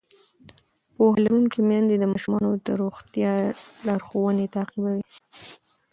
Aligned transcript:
پوهه 0.95 1.17
لرونکې 1.23 1.59
میندې 1.69 1.95
د 1.99 2.03
ماشومانو 2.13 2.49
د 2.65 2.67
روغتیا 2.81 3.33
لارښوونې 3.87 4.45
تعقیبوي. 4.55 5.03